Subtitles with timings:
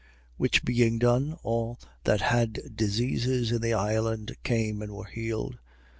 [0.01, 0.07] 28:9.
[0.37, 5.59] Which being done, all that had diseases in the island came and were healed.